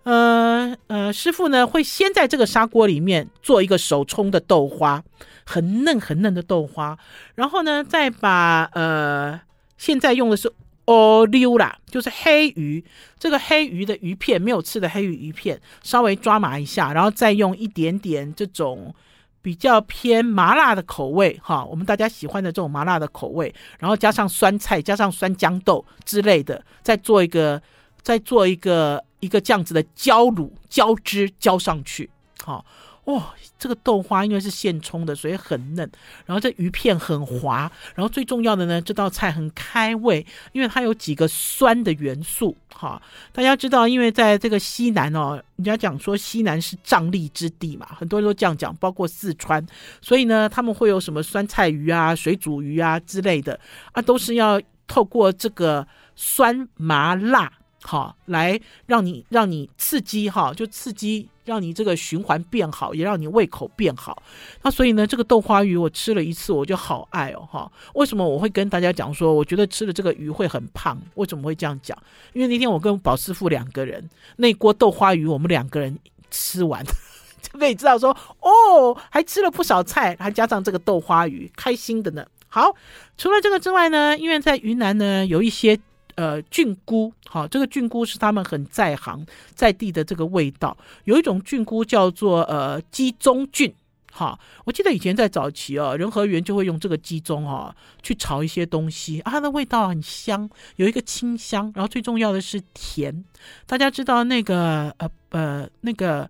[0.08, 5.04] 呃呃，师傅呢会先在这个砂锅里面做一个手冲的豆花，
[5.46, 6.98] 很嫩很嫩的豆花，
[7.36, 9.38] 然后呢再把呃
[9.78, 10.50] 现在用的是
[10.86, 12.82] 哦溜啦，就是黑鱼，
[13.20, 18.96] 这个黑鱼的鱼片没有刺的黑鱼鱼片，稍微抓麻一下，然后再用一点点这种
[19.42, 27.62] 比较偏麻辣的口味哈，我们大家喜欢的这种麻辣的口味，然后加上酸菜，加上酸豇豆之类的，再做一个
[28.08, 29.04] 再做一个。
[29.20, 32.08] 一个这样子的浇卤浇汁浇上去，
[32.44, 32.64] 好
[33.06, 33.34] 哇！
[33.58, 35.90] 这个豆花因为是现冲的，所以很嫩，
[36.28, 42.56] 然后这鱼片很滑，然后最重要的呢，这道菜很开胃，因为它有几个酸的元素。
[42.72, 49.66] 哈，大家知道，因为在这个西南哦，人家讲说西南是瘴癘之地嘛，很多人都这样讲，包括四川，
[50.00, 53.60] 所以呢，他们会有什么酸菜鱼啊、水煮鱼啊之类的
[53.94, 57.52] 啊，都是要透过这个酸麻辣。
[57.90, 64.22] 好，来让你让你刺激哈，就刺激让你这个循环变好，也让你胃口变好。
[64.62, 67.72] 那所以呢，这个豆花鱼我吃了一次，我就好爱哦哈。
[67.94, 71.02] 为什么我会跟大家讲说，我觉得吃了这个鱼会很胖？
[71.16, 71.98] 为什么会这样讲？
[72.34, 75.98] 因为那天我跟宝师傅两个人，那锅豆花鱼我们两个人
[76.30, 76.84] 吃完，
[77.42, 78.10] 就可以知道说
[78.42, 82.26] 哦，还吃了不少菜，还加上这个豆花鱼，开心的呢。
[82.50, 82.76] 好，
[83.18, 85.80] 除了这个之外呢，因为在云南呢有一些。
[86.18, 90.76] 呃，菌菇，好，这个菌菇是他们很在行在地的这个味道。
[91.04, 93.72] 有一种菌菇叫做呃鸡中菌，
[94.12, 103.24] 哈，我记得以前在早期哦，仁和园就会用这个鸡樅哈去炒一些东西啊，它的味道很香，有一个清香，然后最重要的是甜。
[103.68, 106.28] 大家知道那个呃呃那个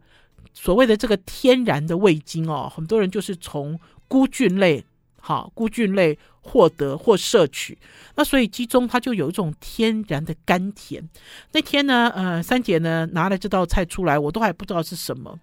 [0.53, 4.83] 所谓的这个天然的味精哦，很多人就是从菇菌类。
[5.19, 7.77] 好，菇菌类获得或摄取，
[8.15, 11.07] 那所以鸡中它就有一种天然的甘甜。
[11.51, 15.37] 那天呢，呃，三姐呢拿了这道菜出来，我都还不知道是什么。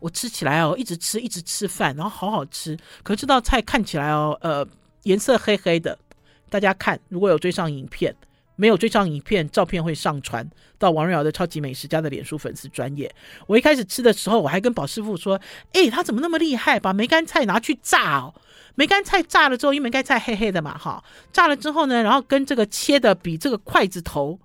[0.00, 2.76] 我吃起来哦，一直吃一直吃饭，然后好好吃。
[3.02, 4.66] 可是这道菜看起来哦，呃，
[5.02, 5.98] 颜色黑黑的。
[6.48, 8.14] 大家看，如果有追上影片。
[8.60, 10.44] 没有追上影片，照片会上传
[10.80, 13.08] 到王瑞瑶的超级美食家的脸书粉丝专页。
[13.46, 15.40] 我一开始吃的时候，我还跟宝师傅说
[15.74, 16.80] ：“诶，他怎么那么厉害？
[16.80, 18.34] 把梅干菜拿去炸哦！
[18.78, 24.38] 梅干菜炸了之后，因为梅干菜黑黑的嘛，哈，炸了之后呢，然后跟这个切的比这个筷子头，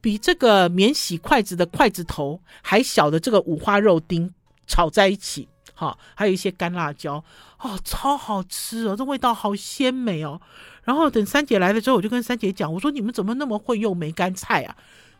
[0.00, 4.34] 比这个免洗筷子的筷子头还小的这个五花肉丁
[4.66, 7.22] 炒在一起，哈，还有一些干辣椒，
[7.60, 10.40] 哦，超好吃哦，这味道好鲜美哦。”
[10.82, 14.74] 然后等三姐来了之后，我就跟三姐讲，我说你们怎么那么会用梅干菜啊？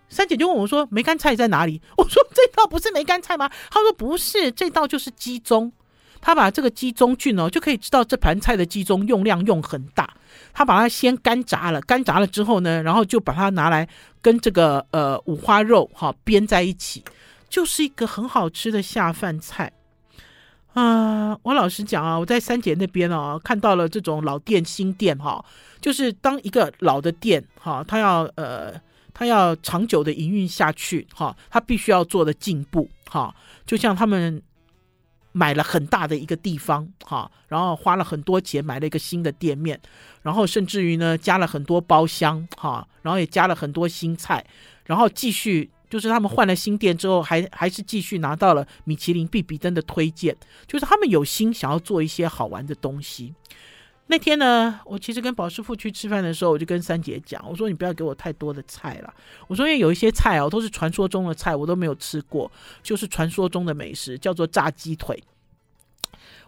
[0.08, 1.80] 三姐就问我说，梅干菜在哪里？
[1.96, 3.48] 我说这道不是梅干菜吗？
[3.70, 5.70] 她说不是，这道就是鸡樅。
[6.26, 10.12] 他把这个鸡中菌哦，就可以知道这盘菜的鸡中用量用很大。
[10.52, 13.88] 他把它先干炸了，干炸了之后呢，然后就把它拿来
[14.20, 17.04] 跟这个呃五花肉哈煸在一起，
[17.48, 19.70] 就是一个很好吃的下饭菜。
[20.74, 25.44] 啊、我老实讲啊，我在三姐那边哦，看到了这种老店新店哈，
[25.80, 28.74] 就是当一个老的店哈，它要呃，
[29.14, 33.32] 它要长久的营运下去哈，它必须要做的进步哈，
[33.64, 34.42] 就像他们
[35.36, 39.78] 买了很大的一个地方哈，然后花了很多钱买了一个新的店面，
[40.22, 44.42] 然后甚至于呢加了很多包厢哈，然后也加了很多新菜，
[44.86, 45.70] 然后继续。
[45.88, 50.36] 就是他们换了新店之后还，还是继续拿到了米其林必比登的推荐。
[50.66, 53.32] 就是他们有心想要做一些好玩的东西。
[54.08, 59.12] 那天呢，我其实跟宝师傅去吃饭的时候，我就跟三姐讲，我说你不要给我太多的菜了。
[59.48, 62.50] 我说因为有一些菜哦，都是传说中的菜，我都没有吃过，
[62.82, 65.22] 就是传说中的美食，叫做炸鸡腿。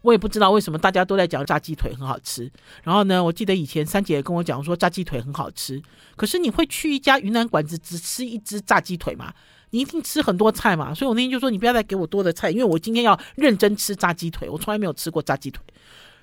[0.03, 2.49] 我也不知道为什么大家都在讲炸鸡腿很好吃。
[2.85, 5.83] 然后呢，我记得以前三姐跟我讲说炸鸡腿很好吃。
[6.15, 9.35] 可是你会去一家云南馆子只吃一只炸鸡腿吗？
[9.71, 10.95] 你一定吃很多菜嘛。
[10.95, 14.49] 所以我那天就说你不要再给我多的菜，因为我今天要认真吃炸鸡腿。
[14.49, 15.61] 我从来没有吃过炸鸡腿。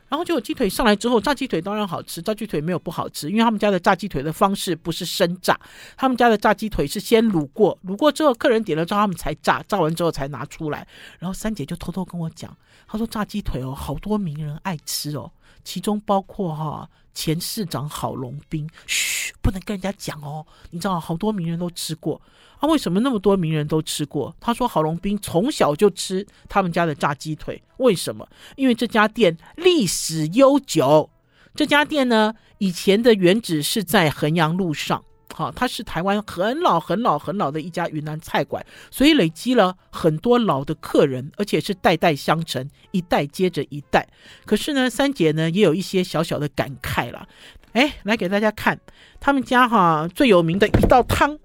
[0.07, 5.59] 然后就有鸡腿上来之后，炸鸡腿当然好吃，炸鸡腿没有不好吃，因为他们家的炸鸡腿的方式不是生炸，
[5.97, 10.87] 他们家的炸鸡腿是先卤过，卤过之后客人点了之后他们才炸，炸完之后才拿出来。
[11.19, 12.55] 然后三姐就偷偷跟我讲，
[12.87, 15.31] 她说炸鸡腿哦，好多名人爱吃哦，
[15.65, 18.69] 其中包括哈前市长郝龙斌。
[18.87, 19.33] 嘘。
[19.41, 20.43] 不能跟人家讲哦。
[20.71, 22.19] 你知道好多名人都吃过
[22.57, 22.67] 啊？
[22.67, 24.35] 为什么那么多名人都吃过？
[24.39, 28.27] 他说郝龙斌从小就吃他们家的炸鸡腿，为什么？
[28.55, 31.09] 因为这家店历史悠久。
[31.53, 35.03] 这家店呢，以前的原址是在衡阳路上。
[35.33, 44.07] 好，它是台湾很老很老很老的一家云南菜馆，所以累积了很多老的客人，而且是代代相承，一代接着一代。
[44.45, 47.27] 可是呢，三姐呢也有一些小小的感慨了。
[47.73, 48.79] 哎，来给大家看
[49.19, 51.37] 他们家哈最有名的一道汤，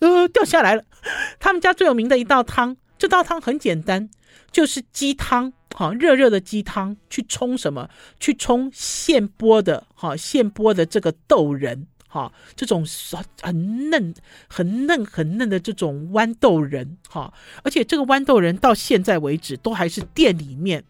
[0.00, 0.84] 呃，掉下来了。
[1.40, 4.10] 他们家最有名的一道汤，这道汤很简单，
[4.52, 7.88] 就是鸡汤，哈，热热的鸡汤，去冲什么？
[8.20, 11.86] 去冲现剥的，哈，现剥的这个豆仁。
[12.08, 12.84] 哈，这种
[13.40, 14.12] 很嫩、
[14.48, 20.82] 很嫩、很嫩的这种豌豆仁，哈，而且这个豌豆仁到现在为止都还是店里面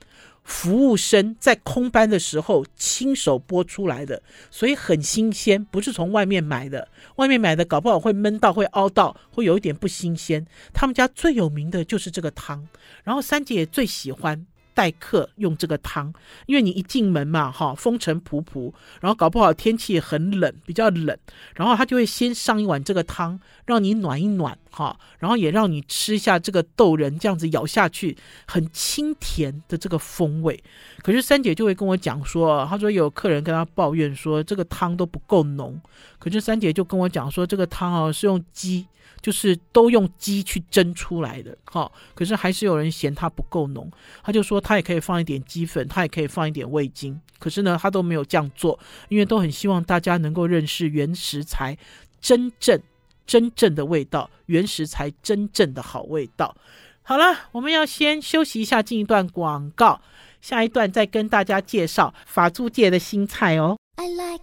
[0.45, 6.89] 服务生在空班的时候亲手剥出来的，所以很新鲜，不是从外面买的。
[7.17, 10.47] 外面买的搞不好会闷到、会凹到、会有一点不新鲜。
[10.73, 12.67] 他们家最有名的就是这个汤，
[13.05, 14.47] 然后三姐也最喜欢。
[14.79, 16.15] 待客用这个汤，
[16.47, 21.19] 因为你一进门嘛，哈，风尘仆仆，然后搞不好天气很冷，比较冷，
[21.57, 30.63] 然后他就会先上一碗这个汤，让你暖一暖，哈，然后也让你吃一下这个豆仁，这样子咬下去很清甜的这个风味。
[31.03, 35.81] 可是三姐就会跟我讲说，她说有客人跟她抱怨说这个汤都不够浓，
[36.19, 38.87] 可是三姐就跟我讲说这个汤哦是用鸡。
[39.21, 43.91] 就是都用鸡去蒸出来的，哈，可是还是有人嫌它不够浓，
[44.23, 48.79] 他就说他也可以放一点鸡粉，他也可以放一点味精，可是呢，他都没有这样做，
[49.09, 51.77] 因为都很希望大家能够认识原食材
[52.21, 52.81] 真正
[53.29, 56.57] 真正的味道，原食才真正的好味道。
[57.03, 60.01] 好了，我们要先休息一下，进一段广告，
[60.41, 63.77] 下一段再跟大家介绍法租界的新菜哦。
[63.97, 64.43] I like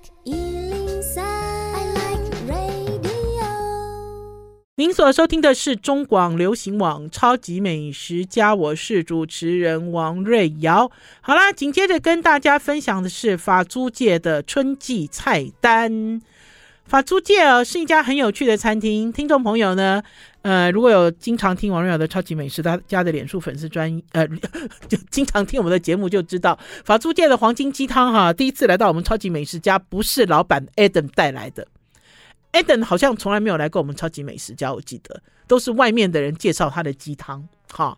[4.77, 10.91] 您所收听的是中广流行网《超级美食家》，我是主持人王瑞瑶。
[11.21, 16.21] 好啦，紧接着跟大家分享的是法租界的春季菜单。
[16.85, 19.11] 法租界哦，是一家很有趣的餐厅。
[19.11, 20.03] 听众朋友呢，
[20.43, 24.27] 呃，如果有经常听王瑞瑶的《超级美食他家》的脸书粉丝专，呃，
[24.87, 28.31] 就 经常听我们的节目，就知道法租界的黄金鸡汤哈。
[28.31, 31.67] 第一次来到我们《超级美食家》，不是老板 Adam 带来的。
[32.53, 37.43] ，Adam 好像从来没有来过我们超级美食家，我记得都是外面的人介绍他的鸡汤，
[37.73, 37.97] 哈，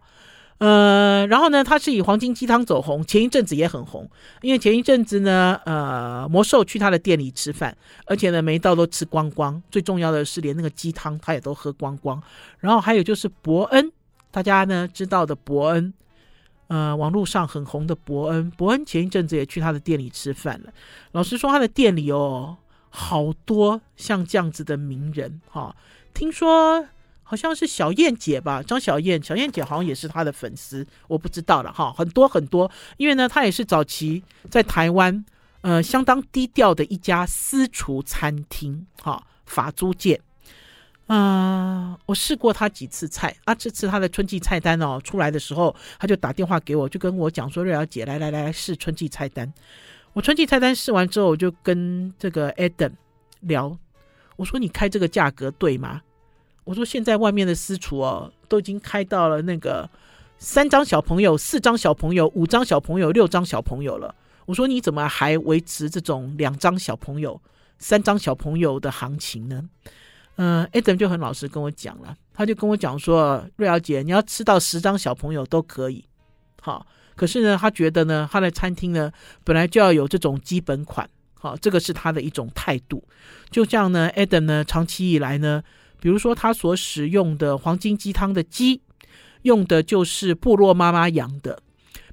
[0.60, 4.10] 呃，然后呢，他是以黄金鸡汤走红，前一阵子也很红，
[4.42, 12.22] 因为前一阵子呢，呃，魔兽去他的店里吃饭，而且呢，每一道都吃光光，最重要的是连那个鸡汤他也都喝光光，
[12.60, 13.92] 然后还有就是伯恩，
[14.32, 15.94] 大家呢知道的伯恩，
[16.68, 20.74] 呃，网络上很红的伯恩，伯恩前一阵子也去他的店里吃饭了，
[21.12, 22.58] 老实说，他的店里哦。
[22.90, 25.76] 好多像这样子的名人哈，
[26.16, 26.84] 听说
[27.30, 35.26] 好像是小燕姐吧，张小燕，小燕姐好像也是他的粉丝，我不知道了哈，很多很多，因为呢，他也是早期在台湾
[35.60, 40.22] 呃相当低调的一家私厨餐厅哈，法租界，
[41.08, 49.54] 啊、我试过他几次菜啊，这次他的春季菜单哦出来的时候，他就打电话给我，就跟我讲说，瑞瑶姐来来来来试春季菜单。
[50.14, 52.94] 我春季菜单试完之后，我就跟这个 Adam
[53.42, 53.78] 聊，
[54.38, 56.02] 我说：“你开这个价格对吗？”
[56.68, 59.90] 我说：“现在外面的私厨哦，都已经开到了那个
[60.38, 64.14] 三张小朋友、四张小朋友、五张小朋友、六张小朋友了。”
[64.46, 67.42] 我说：“你怎么还维持这种两张小朋友、
[67.80, 69.64] 三张小朋友的行情呢？”
[70.36, 76.04] 嗯、呃，Adam 就很老实跟我讲了，他就跟我讲说：“瑞瑶姐，你要吃到十张小朋友都可以，
[76.62, 79.12] 好。”可是呢，他觉得呢，他的餐厅呢，
[79.44, 83.04] 本来就要有这种基本款，好，这个是他的一种态度。
[83.50, 85.64] 就这样呢，Adam 呢，长期以来呢，
[86.00, 88.82] 比如说他所使用的黄金鸡汤的鸡，
[89.42, 91.58] 用的就是部落妈妈养的；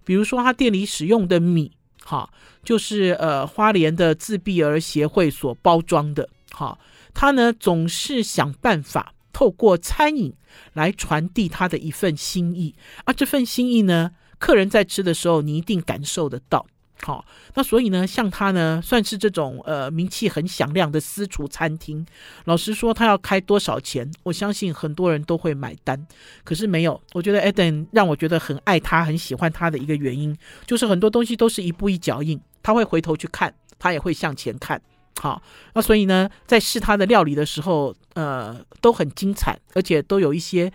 [0.05, 2.31] 比如说他店里使用的米，哈，
[2.63, 6.79] 就是呃花莲的自闭儿协会所包装的，哈，
[7.13, 10.35] 他呢总是想办法透过餐饮
[10.73, 16.67] 来传递他的一份心意，而这份心意呢，客人在吃的时候，你一定感受得到。
[17.05, 22.07] 好，那所以呢，像他呢，算是这种呃名气很响亮的私厨餐厅。
[22.47, 26.07] 老实说，他要开多少钱，我相信很多人都会买单。
[26.45, 34.81] 可是没有，我觉得 Eden 让我觉得很爱他、很喜欢他的一个原因，就是很多东西都是一步一脚印，他会回头去看，他也会向前看。
[35.21, 35.43] 好，
[35.75, 40.73] 那所以呢，在试他的料理的时候，呃，都很精彩，而且都有一些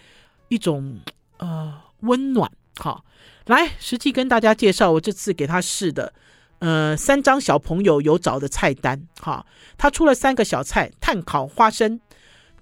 [0.49, 0.99] 一种
[1.37, 2.51] 呃温暖。
[2.77, 3.03] 好。
[3.49, 6.13] 来，实际跟大家介绍我这次给他试的，
[6.59, 9.43] 呃，三张小朋友有找的菜单，哈，
[9.75, 11.99] 他出了三个小菜：碳烤花生、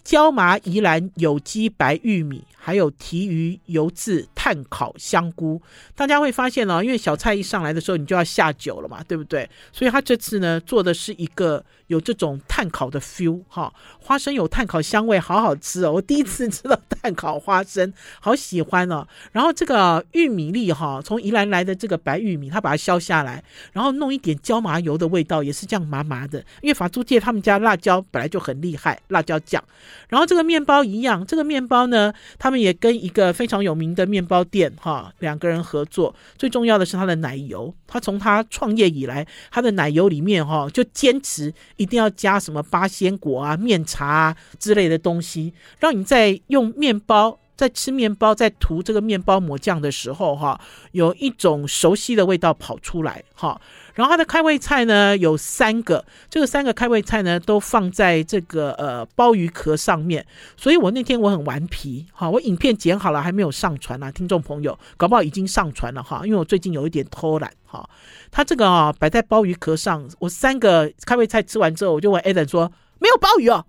[0.01, 2.45] 椒麻宜兰有机白玉米。
[2.67, 5.61] 还有提鱼油渍炭烤香菇，
[5.95, 9.49] 大家会发现哦，因为小菜一上来的时候，你就要下酒了嘛，对不对？
[9.71, 15.93] 所以他这次呢做的是一个有这种炭烤的 feel 哈，花生有炭烤香味，好好吃哦！
[15.93, 19.07] 我第一次吃到炭烤花生，好喜欢哦。
[19.31, 23.41] 然后这个玉米粒哈，从宜兰来的这个白玉米，他把它削下来，
[23.71, 26.39] 然后弄一点椒麻油的味道，也是这样麻麻的。
[26.61, 29.63] 因为法租界他们家辣椒本来就很厉害，辣椒酱。
[30.09, 32.56] 然后这个面包一样，这个面包呢，他们。
[32.59, 36.13] 也跟一个非常有名的面包店哈，两个人合作。
[36.37, 47.39] 最重要的是他的奶油，他从他创业以来，他的奶油里面哈就坚持一定要加什么八仙果啊、面茶啊之类的东西，让你在用面包。
[47.57, 50.57] 在吃面包，在涂这个面包抹酱的时候，哈，
[50.91, 53.59] 有一种熟悉的味道跑出来，哈。
[53.95, 60.23] 然后它的开胃菜呢有三个，这个三个开胃菜呢都放在这个呃鲍鱼壳上面，
[60.55, 67.89] 所以我那天我很顽皮，哈，我影片剪好了还没有上传啊，听众朋友，搞不好已经上传了哈，因为我最近有一点偷懒，哈。
[68.29, 73.65] 它这个啊摆在鲍鱼壳上，我三个开胃菜吃完之后，我就问 Adam 说，没有鲍鱼哦。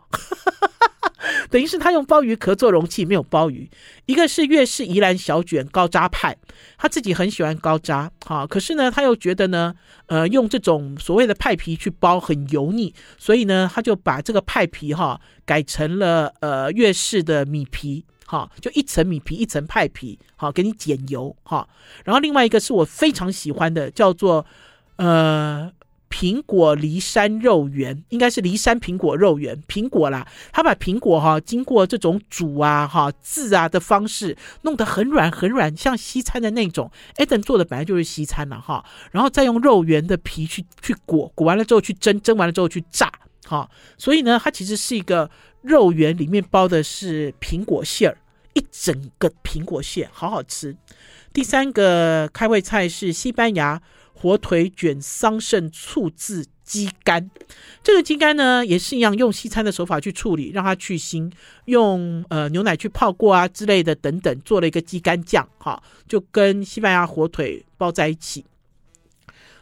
[1.50, 3.68] 等于是他用鲍鱼壳做容器，没有鲍鱼。
[4.06, 6.36] 一个是粤式宜兰小卷高渣派，
[6.76, 9.74] 他自己很喜欢高渣，哈，可是呢，他又觉得呢，
[10.06, 21.68] 呃，用这种所谓的派皮去包很油腻，所以呢，他就把这个派皮哈改成了呃粤式的米皮，哈，就一层米皮一层派皮，好，给你减油，哈。
[22.04, 24.44] 然后另外一个是我非常喜欢的，叫做
[24.96, 25.72] 呃。
[26.10, 36.90] 苹果梨山肉圆应该是梨山苹果肉圆，苹果啦，他把苹果哈经过这种煮啊哈制啊的方式弄得很软很软，像西餐的那种。
[37.16, 43.12] Eden 做的本来就是西餐了哈，然后再用肉圆的皮去去裹，裹完了之后去蒸，蒸完了之后去炸
[43.44, 45.30] 哈，所以呢，它其实是一个
[45.60, 48.16] 肉圆里面包的是苹果馅儿，
[48.54, 50.74] 一整个苹果馅，好好吃。
[51.32, 53.82] 第三个开胃菜是西班牙。
[54.20, 57.30] 火腿卷桑葚醋渍鸡肝，
[57.84, 61.30] 这个鸡肝呢也是一样，用西餐的手法去处理，让它去腥，
[61.66, 68.44] 用呃牛奶去泡过啊之类的等等，做了一个鸡肝酱，哈，就跟西班牙火腿包在一起。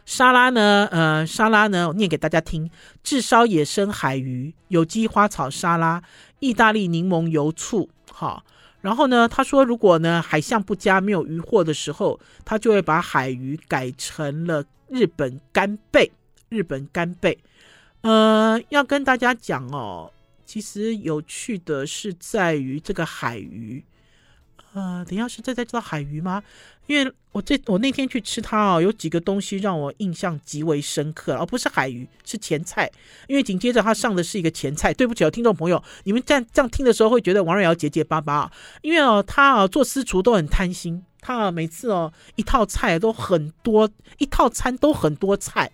[0.07, 2.67] 沙拉呢，呃，沙拉呢，我念给大家听：
[3.03, 6.01] 炙烧野生海鱼，有机花草沙拉，
[6.39, 8.43] 意大利柠檬油醋，哈。
[8.81, 16.11] 然后呢，他说，如果呢海象不佳，没有渔获的时候，他就会把海鱼改成了日本干贝。
[16.49, 17.37] 日本干贝，
[18.03, 20.09] 呃，要跟大家讲哦，
[20.45, 23.83] 其实有趣的是在于这个海鱼。
[24.77, 26.43] 呃，等一下是在在知道海鱼吗？
[26.85, 32.87] 因为我这我那天去吃它啊，有几个东西让我印象极为深刻，而不是海鱼，是前菜。
[33.27, 34.93] 因为紧接着它上的是一个前菜。
[34.93, 38.51] 对不起哦，听众朋友，你们这样这样听的时候会觉得王瑞瑶结结巴巴啊，
[38.83, 45.71] 因为哦，他啊做私厨都很贪心，他啊每次哦一套菜都很多，一套餐都很多菜。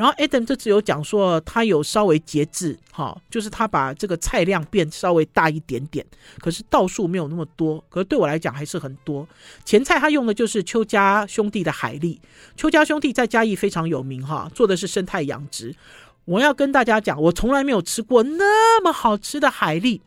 [0.00, 6.02] 然后 Adam 这次有讲说，他有稍微节制，哈，就是他把这个菜量变稍微大一点点，
[6.38, 9.28] 可是道数没有那么多，可是对我来讲还是很多。
[9.62, 12.18] 前菜他用的就是邱家兄弟的海蛎，
[12.56, 15.76] 邱家兄弟在嘉义非常有名，哈，做的是生态养殖。
[16.24, 20.00] 我要跟大家讲，我从来没有吃过那么好吃的海蛎。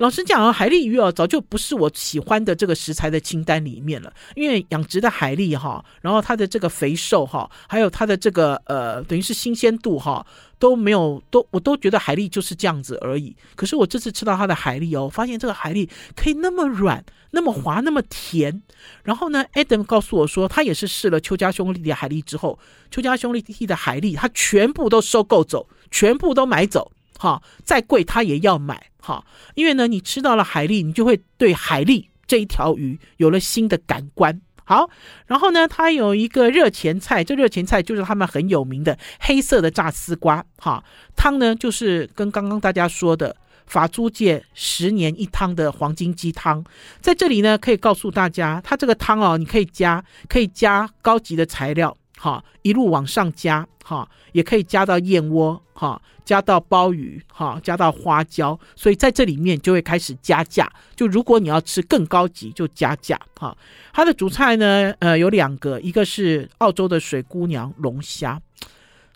[0.00, 4.10] 老实讲啊，海蛎鱼哦，早就不是我喜欢的这个食材的清单里面了。
[4.34, 10.24] 因为养殖的海蛎哈，然后它的这个肥瘦哈，还有它的这个呃，等于是新鲜度哈，
[10.58, 13.36] 都没有都，我都觉得海蛎就是这样子而已。
[13.54, 15.86] 可是我这次吃到它的海蛎哦，发现这个海蛎
[16.16, 18.62] 可以那么软、那么滑、那么甜。
[19.02, 22.58] 然后呢，Adam 告诉我说，他也是试了邱家兄弟的海蛎之后，
[22.90, 26.90] 邱家兄弟的海蛎他全部都收购走，全部都买走。
[27.20, 29.22] 哈，再贵他也要买哈，
[29.54, 34.40] 因为呢，你吃到了海蛎，你就会对海蛎这一条鱼有了新的感官。
[34.64, 34.88] 好，
[35.26, 40.42] 然后呢，它有一个热前菜，这热前菜就是他们很有名的黑色的炸丝瓜。
[40.56, 40.82] 哈，
[41.14, 46.64] 汤呢就是跟刚刚大家说的法租界十年一汤的黄金鸡汤，
[47.02, 51.94] 在这里呢可以告诉大家，它这个汤哦，你可以加，可以加高级的材料。
[52.22, 60.70] 哈，一路往上加，哈，也可以加到燕窝，哈，加到鲍鱼，哈，加到花椒，所以在这里面就会开始加价。
[60.94, 63.56] 就如果你要吃更高级，就加价，哈。
[63.94, 68.38] 它的主菜呢，呃，有两个，一个是澳洲的水姑娘龙虾，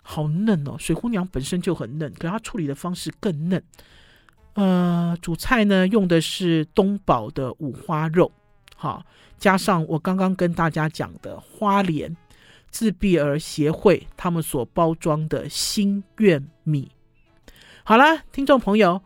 [0.01, 3.63] 好嫩哦，水姑娘本身就很嫩，可是它处理的方式更嫩。
[4.55, 8.31] 呃，主菜呢用的是东宝的五花肉，
[8.75, 9.05] 哈，
[9.37, 12.17] 加上我刚刚跟大家讲的花莲。
[12.75, 16.91] 自闭儿协会他们所包装的心愿米。
[17.85, 19.01] 好了，听众朋友，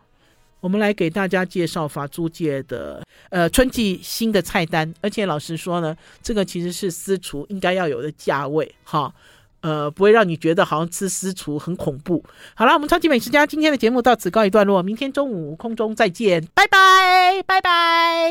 [0.58, 9.14] 我们来给大家介绍法租界的呃春季新的菜单，而且老实说呢，这个其实是私厨应该要有的价位哈，
[9.60, 12.24] 呃，不会让你觉得好像吃私厨很恐怖。
[12.56, 18.28] 好了，我们超级美食家今天的节目到此告一段落，明天中午空中再见，拜拜，拜拜。